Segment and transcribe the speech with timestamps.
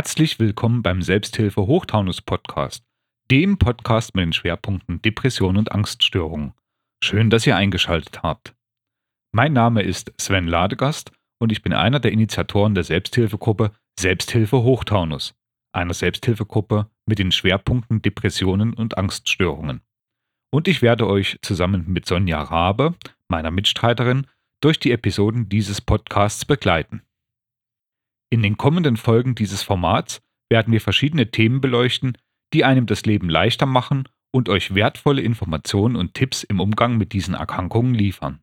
[0.00, 2.86] Herzlich willkommen beim Selbsthilfe Hochtaunus Podcast,
[3.30, 6.54] dem Podcast mit den Schwerpunkten Depression und Angststörungen.
[7.04, 8.54] Schön, dass ihr eingeschaltet habt.
[9.30, 15.34] Mein Name ist Sven Ladegast und ich bin einer der Initiatoren der Selbsthilfegruppe Selbsthilfe Hochtaunus,
[15.72, 19.82] einer Selbsthilfegruppe mit den Schwerpunkten Depressionen und Angststörungen.
[20.50, 22.94] Und ich werde euch zusammen mit Sonja Rabe,
[23.28, 24.26] meiner Mitstreiterin,
[24.62, 27.02] durch die Episoden dieses Podcasts begleiten.
[28.30, 32.16] In den kommenden Folgen dieses Formats werden wir verschiedene Themen beleuchten,
[32.52, 37.12] die einem das Leben leichter machen und euch wertvolle Informationen und Tipps im Umgang mit
[37.12, 38.40] diesen Erkrankungen liefern.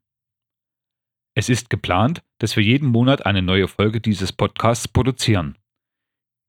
[1.35, 5.57] Es ist geplant, dass wir jeden Monat eine neue Folge dieses Podcasts produzieren.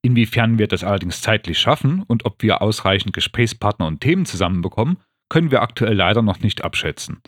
[0.03, 5.51] Inwiefern wir das allerdings zeitlich schaffen und ob wir ausreichend Gesprächspartner und Themen zusammenbekommen, können
[5.51, 7.21] wir aktuell leider noch nicht abschätzen.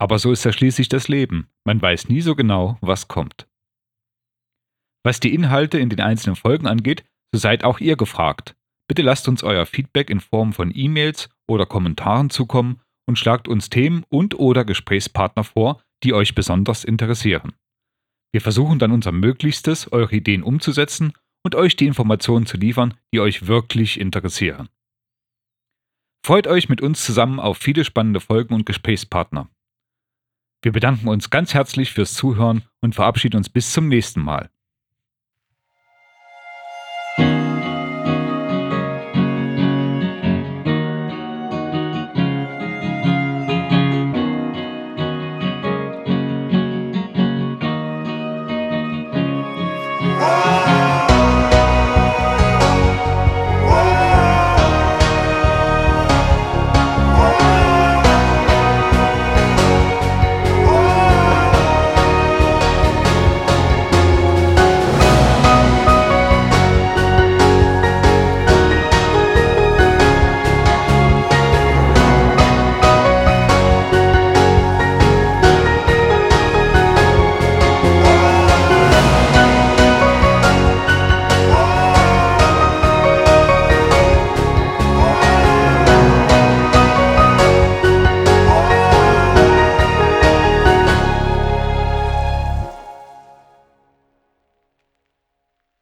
[0.00, 1.48] Aber so ist ja schließlich das Leben.
[1.64, 3.46] Man weiß nie so genau, was kommt.
[5.04, 8.56] Was die Inhalte in den einzelnen Folgen angeht, so seid auch ihr gefragt.
[8.88, 13.70] Bitte lasst uns euer Feedback in Form von E-Mails oder Kommentaren zukommen und schlagt uns
[13.70, 17.52] Themen und oder Gesprächspartner vor, die euch besonders interessieren.
[18.32, 21.12] Wir versuchen dann unser Möglichstes, eure Ideen umzusetzen
[21.44, 24.68] und euch die Informationen zu liefern, die euch wirklich interessieren.
[26.24, 29.50] Freut euch mit uns zusammen auf viele spannende Folgen und Gesprächspartner.
[30.62, 34.50] Wir bedanken uns ganz herzlich fürs Zuhören und verabschieden uns bis zum nächsten Mal.